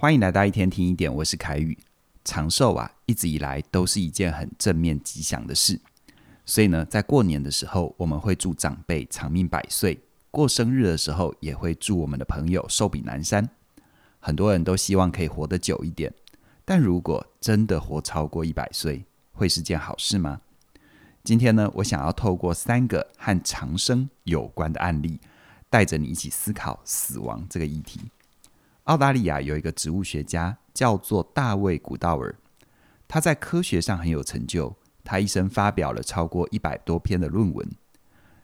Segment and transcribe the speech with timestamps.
[0.00, 1.76] 欢迎来到一天听一点，我是凯宇。
[2.24, 5.80] 长寿啊，一直以来都是一件很正面吉祥的事，
[6.46, 9.98] 所以呢，在过年的时候，我们会祝长辈长命百岁；
[10.30, 13.50] 过生日的时候，也会祝我们的朋友寿比南山。
[14.20, 16.14] 很多人都希望可以活得久一点，
[16.64, 20.40] 但如果真的活超过一百岁，会是件好事吗？
[21.24, 25.18] 今天呢，我想要透过三个和长生有关的案例。
[25.70, 28.00] 带着你一起思考死亡这个议题。
[28.88, 32.34] 澳大利亚有一个植物学家叫做大卫·古道尔，
[33.06, 34.74] 他在科学上很有成就，
[35.04, 37.68] 他一生发表了超过一百多篇的论文，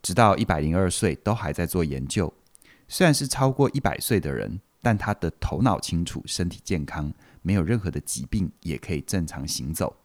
[0.00, 2.32] 直到一百零二岁都还在做研究。
[2.86, 9.96] 虽然是超过一百岁的人，但他的头脑清楚，身体健康，没有任何的疾病，也可以正常行走。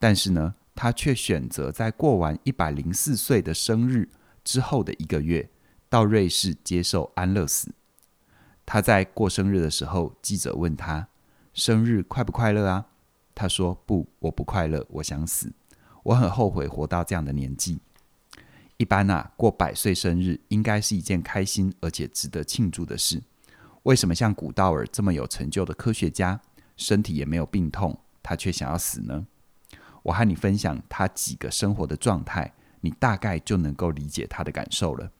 [0.00, 4.08] 但是呢，他却选择在过完一百零四岁的生日
[4.42, 5.48] 之后的一个月。
[5.88, 7.72] 到瑞士接受安乐死。
[8.66, 11.08] 他在过生日的时候，记者问他
[11.52, 12.86] ：“生日快不快乐啊？”
[13.34, 15.52] 他说：“不，我不快乐，我想死。
[16.04, 17.78] 我很后悔活到这样的年纪。
[18.76, 23.22] 一般啊，过百岁生日应该是一件开心而且值得庆祝的事。
[23.84, 26.40] 为什么像古道尔这么有成就的科学家，
[26.76, 29.26] 身体也没有病痛，他却想要死呢？
[30.02, 35.10] 我和你分享他几个生活的状态，你大概就能够理解他的感受了。”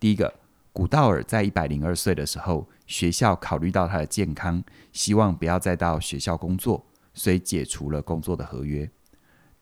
[0.00, 0.34] 第一个，
[0.74, 4.60] 古道尔在一百零二岁的时候，学校考虑到他的健康，
[4.92, 8.90] 希望不要再到学校工作，所以解除了工作的合约。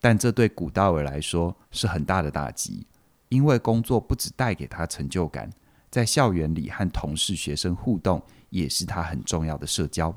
[0.01, 2.87] 但这对古道尔来说是很大的打击，
[3.29, 5.51] 因为工作不只带给他成就感，
[5.91, 10.17] 在校园里和同事、学生互动也是他很重要的社交。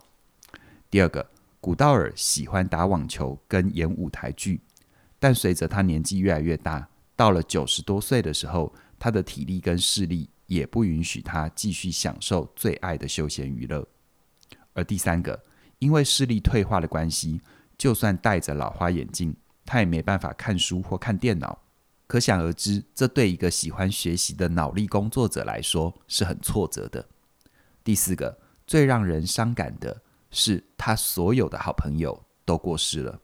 [0.89, 4.61] 第二个，古道尔喜欢打网球跟演舞台剧，
[5.19, 6.87] 但随着他年纪越来越大，
[7.17, 13.87] 到了九十多岁的时候，他的体力跟视力也不允许他继续享受最爱的休闲娱乐。
[14.73, 15.43] 而第三个，
[15.79, 17.41] 因为视力退化的关系，
[17.77, 21.59] 就算戴着老花眼镜，他也没办法看书或看电脑。
[22.07, 27.03] 可想而知，这对一个喜欢学习的脑力工作者来说是很挫折的。
[27.83, 28.37] 第四个，
[28.67, 33.19] 最让人伤感的是，他所有的好朋友都过世了，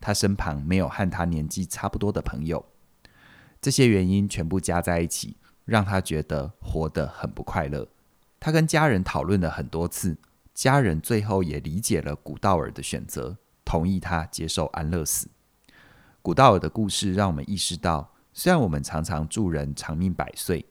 [0.00, 2.64] 他身旁没有和他年纪差不多的朋友。
[3.60, 5.36] 这些原因全部加在一起，
[5.72, 7.88] 让他觉得活得很不快乐。
[8.38, 10.14] 他跟家人讨论了很多次，
[10.52, 15.30] 家人最后也理解了古道尔的选择，同意他接受安乐死。
[16.20, 20.62] 古道尔的故事让我们意识到，虽然我们常常祝人长命百岁，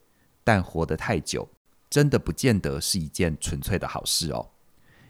[0.44, 1.50] 但活得太久，
[1.90, 4.50] 真的不见得是一件纯粹的好事哦。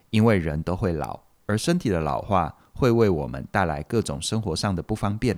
[0.10, 5.38] 因为人都会老，而身体的老化会为我们带来各种生活上的不方便，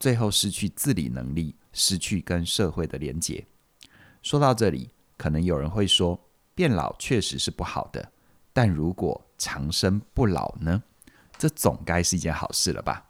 [0.00, 1.54] 最后失去自理能力。
[1.78, 3.46] 失去跟社会的连结。
[4.26, 6.18] 说到这里，可能有人会说，
[6.52, 8.10] 变老确实是不好的，
[8.52, 10.82] 但如果长生不老呢？
[11.38, 13.06] 这总该是一件好事了吧？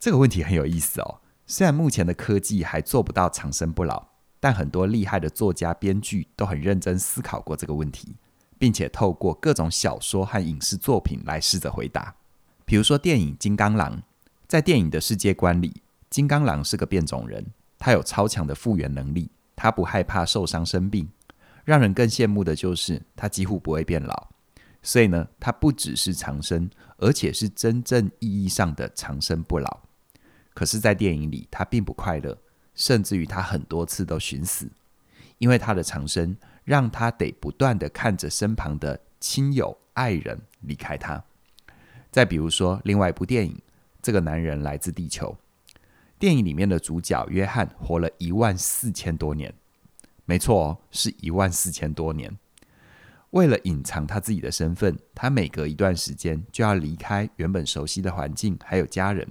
[0.00, 1.20] 这个问题很有意思哦。
[1.46, 4.08] 虽然目前的科技还做不到长生不老，
[4.40, 8.16] 但很多厉害的作家、编剧都很认真思考过这个问题，
[8.58, 12.12] 并且透过各种小说和影视作品来试着回答。
[12.64, 13.98] 比如说电影《金刚狼》，
[14.48, 15.80] 在电影的世界观里。
[16.10, 17.46] 金刚狼是个变种人，
[17.78, 21.08] 他有超强的复原能力，他不害怕受伤生病。
[21.64, 24.28] 让人更羡慕的就是他几乎不会变老，
[24.82, 29.80] 所以呢，他不只是长生，而且是真正意义上的长生不老。
[30.54, 32.38] 可是，在电影里，他并不快乐，
[32.76, 34.70] 甚至于他很多次都寻死，
[35.38, 41.24] 因为他的长生让他得不断地看着身旁的亲友、爱人离开他。
[42.12, 43.52] 再比如说，另外一部电影
[44.00, 45.36] 《这个男人来自地球》。
[46.18, 49.52] 电影里面的主角约翰活了一万四千多年，
[50.24, 52.34] 没错哦，是一万四千多年。
[53.30, 59.30] 为了隐藏他自己的身份，他每隔一段时间就要离开原本熟悉的环境，还有家人，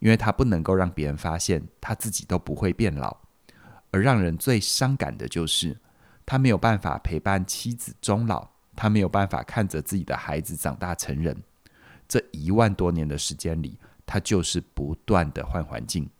[0.00, 3.16] 因为他不能够让别人发现他自己都不会变老。
[3.90, 5.78] 而让人最伤感的就是，
[6.26, 8.46] 他没有办法陪伴妻子终老，
[8.76, 11.42] 他没有办法看着自己的孩子长大成人。
[12.06, 13.78] 这一万多年的时间里。
[14.12, 16.10] 他就是不断的换环境，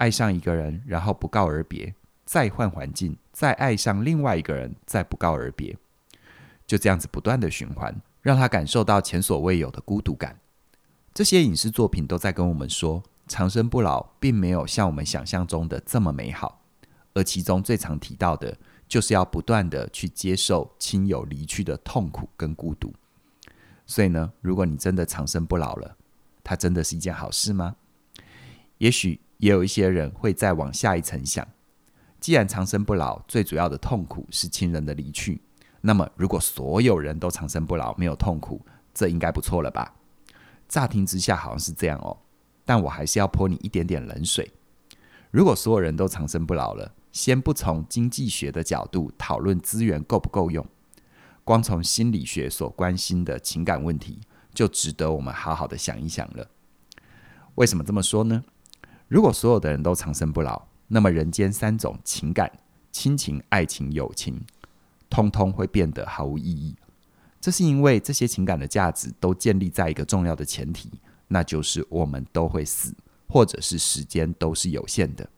[0.00, 1.94] 爱上一个人，然后不告而别，
[2.24, 5.76] 再换环境，再爱上另外一个人，再不告而别，
[6.66, 10.40] 就这样子不断的循环，让他感受到前所未有的孤独感。
[11.12, 16.62] 这些影视作品都在跟我们说，长生不老并没有像我们想象中的这么美好，
[17.12, 18.56] 而其中最常提到的，
[18.88, 22.94] 就是要不断的去接受亲友离去的痛苦跟孤独。
[23.84, 25.94] 所以呢，如果你真的长生不老了，
[26.42, 27.76] 它真的是一件好事吗？
[28.78, 31.46] 也许也有一些人会再往下一层想：
[32.20, 35.40] 既然长生不老，最主要的痛苦是亲人的离去，
[35.80, 38.60] 那么如果所有人都长生不老，没有痛苦，
[38.94, 39.94] 这应该不错了吧？
[40.68, 42.16] 乍听之下好像是这样哦，
[42.64, 44.52] 但我还是要泼你一点点冷水。
[45.30, 50.64] 如果所有人都长生不老了，先不从经济学的角度讨论资源够不够用，
[51.44, 54.20] 光从心理学所关心的情感问题，
[54.52, 56.48] 就值得我们好好的想一想了。
[57.54, 58.44] 为什么这么说呢？
[59.10, 62.48] 如果所有的人都长生不老，那么人间三种情感——
[62.92, 64.40] 亲情、爱情、友情，
[65.08, 66.76] 通通会变得毫无意义。
[67.40, 70.92] 这是因为这些情感的价值都建立在一个重要的前提，
[71.26, 72.94] 那就是我们都会死，
[73.28, 75.28] 或者是时间都是有限的。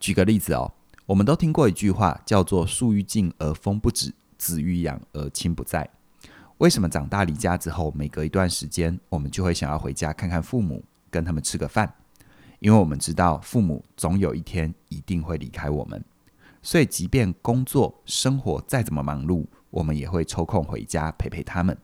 [0.00, 0.72] 举个例子哦，
[1.04, 5.86] 我们都听过一句话，叫做“树欲静而风不止，子欲养而亲不在”。
[6.56, 11.92] 为什么长大离家之后，每隔一段时间，我们就会想要回家看看父母，跟他们吃个饭？
[12.58, 16.02] 因为我们知道父母总有一天一定会离开我们，
[16.62, 21.76] 所以即便工作生活再怎么忙碌，我们也会抽空回家陪陪他们。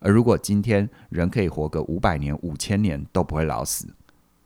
[0.00, 3.92] 而如果今天人可以活个五百年、五千年都不会老死，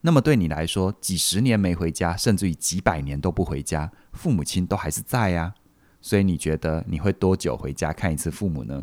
[0.00, 5.54] 那么对你来说，几十年没回家，甚至于几百年都不回家，父母亲都还是在呀。
[6.00, 8.82] 所以你觉得你会多久回家看一次父母呢？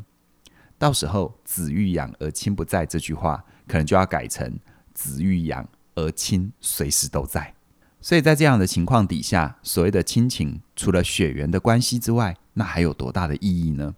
[0.78, 4.58] 到时候“子欲养而亲不在”这句话，可能就要改成
[4.94, 7.54] “子欲养而亲随时都在”。
[8.02, 13.94] 所以在这样的情况底下，所谓的亲情，除了血缘的关系之外，那还有多大的意义呢？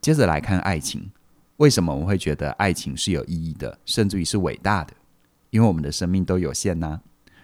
[0.00, 1.10] 接着来看爱情，
[1.56, 4.92] 为什么我们会觉得爱情是有意义的，甚至于是伟大的？
[5.48, 7.00] 因为我们的生命都有限呐、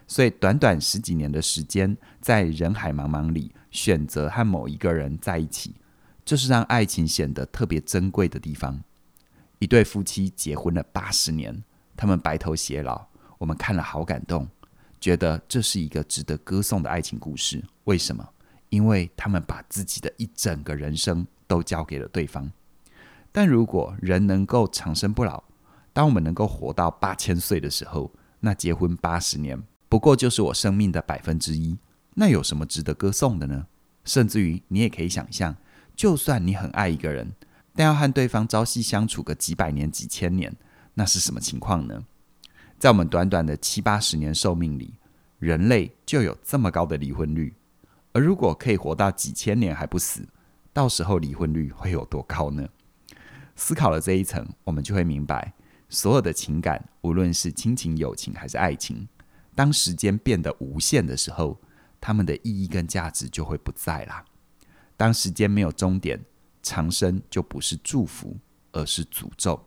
[0.06, 5.76] 所以短短十几年的时间，在人海茫茫里选择和某一个人在一起，
[6.24, 8.82] 这、就是让爱情显得特别珍贵的地方。
[9.60, 11.62] 一对夫妻结婚了八十年，
[11.96, 13.06] 他们白头偕老，
[13.40, 14.46] 我们看了好感动，
[15.00, 17.64] 觉得这是一个值得歌颂的爱情故事。
[17.84, 18.28] 为什么？
[18.68, 22.52] 因为他们把自己的一整个人生都交给了对方。
[23.32, 25.42] 但如果人能够长生不老，
[25.94, 29.58] 当我们能够活到八千岁的时候，那结婚八十年
[29.88, 31.78] 不过就是我生命的百分之一。
[32.12, 33.66] 那有什么值得歌颂的呢？
[34.04, 35.56] 甚至于你也可以想象，
[35.96, 37.32] 就算你很爱一个人，
[37.74, 40.54] 但要和对方朝夕相处个几百年、几千年，
[40.92, 42.04] 那是什么情况呢？
[42.80, 44.94] 在我们短短的七八十年寿命里，
[45.38, 47.54] 人类就有这么高的离婚率。
[48.12, 50.26] 而如果可以活到几千年还不死，
[50.72, 52.66] 到时候离婚率会有多高呢？
[53.54, 55.52] 思考了这一层，我们就会明白，
[55.90, 59.06] 所有的情感，无论是亲情、友情还是爱情，
[59.54, 61.60] 当时间变得无限的时候，
[62.00, 64.24] 它们的意义跟价值就会不在啦。
[64.96, 66.18] 当时间没有终点，
[66.62, 68.38] 长生就不是祝福，
[68.72, 69.62] 而是诅咒。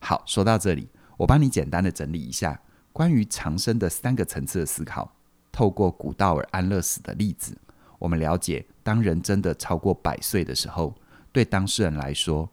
[0.00, 2.60] 好，说到这里，我帮你简单的整理一下
[2.92, 5.12] 关于长生的三个层次的思考。
[5.52, 7.56] 透过古道尔安乐死的例子，
[8.00, 10.92] 我们了解，当人真的超过百岁的时候，
[11.30, 12.50] 对当事人来说，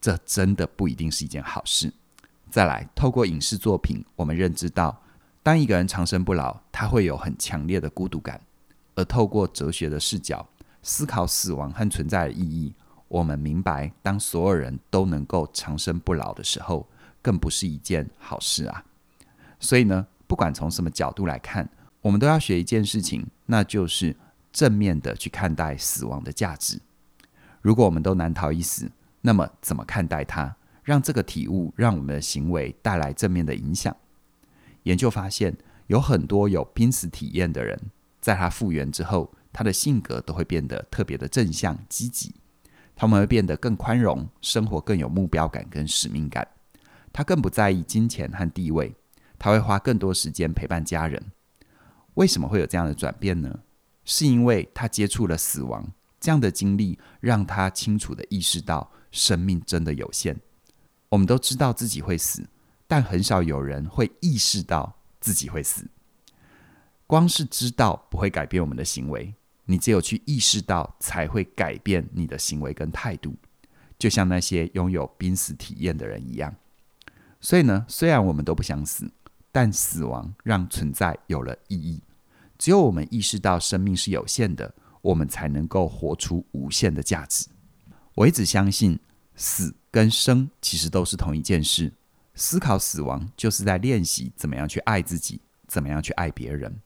[0.00, 1.92] 这真的不一定是一件好事。
[2.48, 5.02] 再来，透过影视作品，我们认知到，
[5.42, 8.40] 当一个人长生不老，他会有很强烈的孤独感。
[8.94, 10.48] 而透过哲学的视角，
[10.82, 12.72] 思考死亡和存在的意义，
[13.08, 16.88] 我们明白，当所有人都能够长生不老的时候，
[17.26, 18.84] 更不是一件好事啊。
[19.58, 21.68] 所以呢，不管从什么角度来看，
[22.00, 24.14] 我们都要学一件事情，那就是
[24.52, 26.80] 正面的去看待死亡的价值。
[27.62, 28.88] 如果我们都难逃一死，
[29.22, 30.54] 那么怎么看待它？
[30.84, 33.96] 让这个体悟让我们的行为带来正面的影响。
[34.84, 35.56] 研究发现，
[35.88, 37.90] 有很多有濒死体验的人，
[38.20, 42.36] 在他复原之后，他的性格都会变得特别的正向积极。
[42.94, 46.46] 他们会变得更宽容，生活更有目标感跟使命感。
[47.16, 48.94] 他更不在意金钱和地位，
[49.38, 51.32] 他会花更多时间陪伴家人。
[52.12, 53.60] 为什么会有这样的转变呢？
[54.04, 60.38] 是因为他接触了死亡，这样的经历让他清楚地意识到生命真的有限。
[61.08, 62.46] 我们都知道自己会死，
[62.86, 65.88] 但很少有人会意识到自己会死。
[67.06, 69.32] 光是知道不会改变我们的行为，
[69.64, 73.34] 你只有去意识到，才会改变你的行为跟态度。
[73.98, 76.54] 就像那些拥有濒死体验的人一样。
[77.46, 79.08] 所以呢，虽然我们都不想死。
[79.52, 82.02] 但死亡让存在有了意义。
[82.58, 87.46] 只有我们意识到生命是有限的，我们才能够活出无限的价值。
[88.16, 88.98] 我一直相信，
[89.36, 91.92] 死跟生其实都是同一件事。
[92.34, 96.80] 思考死亡，就是在练习怎么样去爱自己，怎么样去爱别人。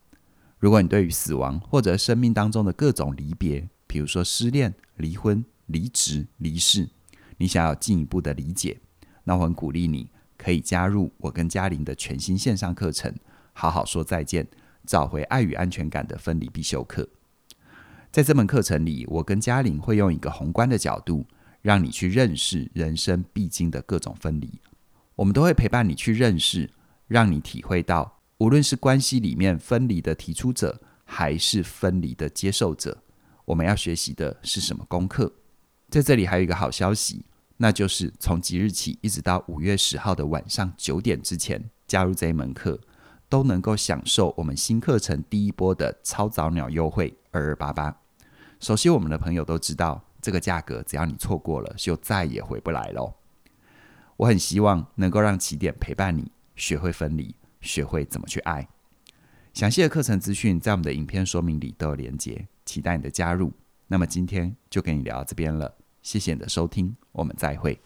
[0.59, 6.89] 如果你对于死亡或者生命当中的各种离别，比如说失恋、离婚、离职、离世，
[7.39, 8.79] 你想要进一步的理解，
[9.25, 10.11] 那我很鼓励你。
[10.41, 13.15] 可以加入我跟嘉玲的全新线上课程，
[13.53, 14.47] 好好说再见，
[14.87, 17.07] 找回爱与安全感的分离必修课。
[18.11, 21.27] 在这门课程里，我跟嘉玲会用一个宏观的角度，
[21.61, 24.59] 让你去认识人生必经的各种分离。
[25.15, 26.71] 我们都会陪伴你去认识，
[27.07, 33.03] 让你体会到，无论是关系里面分离的提出者，还是分离的接受者，
[33.45, 35.31] 我们要学习的是什么功课？
[35.91, 37.27] 在这里还有一个好消息，
[37.63, 42.81] 那就是从即日起一直到五月十号的晚上九点之前，加入这一门课，
[43.29, 47.95] 都能够享受我们新课程第一波的超早鸟优惠二二八八。
[48.61, 53.13] 熟悉我们的朋友都知道，这个价格只要你错过了，就再也回不来喽。
[54.17, 58.67] 我很希望能够让起点陪伴你，学会分离，学会怎么去爱。
[59.53, 63.53] 详细的课程资讯在我们的影片说明里都有连结，期待你的加入。
[63.89, 67.79] 那么今天就跟你聊到这边了，谢谢你的收听，我们再会。